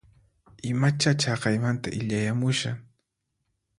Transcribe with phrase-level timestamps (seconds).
[0.69, 2.77] Imacha chaqaymanta illayamushan?